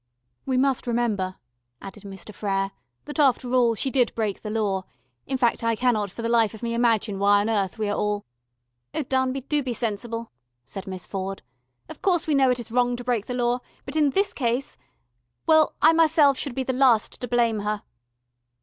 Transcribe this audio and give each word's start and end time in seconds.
"We 0.47 0.57
must 0.57 0.87
remember," 0.87 1.35
added 1.79 2.01
Mr. 2.05 2.33
Frere, 2.33 2.71
"that, 3.05 3.19
after 3.19 3.53
all, 3.53 3.75
she 3.75 3.91
did 3.91 4.15
break 4.15 4.41
the 4.41 4.49
law. 4.49 4.83
In 5.27 5.37
fact 5.37 5.63
I 5.63 5.75
cannot 5.75 6.09
for 6.09 6.23
the 6.23 6.27
life 6.27 6.55
of 6.55 6.63
me 6.63 6.73
imagine 6.73 7.19
why 7.19 7.41
on 7.41 7.49
earth 7.51 7.77
we 7.77 7.87
are 7.87 7.95
all" 7.95 8.25
"Oh, 8.95 9.03
Darnby, 9.03 9.41
do 9.47 9.61
be 9.61 9.73
sensible," 9.73 10.31
said 10.65 10.87
Miss 10.87 11.05
Ford. 11.05 11.43
"Of 11.87 12.01
course 12.01 12.25
we 12.25 12.33
know 12.33 12.49
it 12.49 12.57
is 12.59 12.71
wrong 12.71 12.95
to 12.95 13.03
break 13.03 13.27
the 13.27 13.35
law, 13.35 13.59
but 13.85 13.95
in 13.95 14.09
this 14.09 14.33
case 14.33 14.75
well, 15.45 15.75
I 15.83 15.93
myself 15.93 16.35
should 16.35 16.55
be 16.55 16.63
the 16.63 16.73
last 16.73 17.21
to 17.21 17.27
blame 17.27 17.59
her." 17.59 17.83